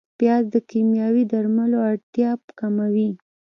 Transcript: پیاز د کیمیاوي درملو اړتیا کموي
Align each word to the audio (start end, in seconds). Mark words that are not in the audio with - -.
پیاز 0.19 0.43
د 0.53 0.55
کیمیاوي 0.69 1.23
درملو 1.31 1.77
اړتیا 1.89 2.31
کموي 2.59 3.09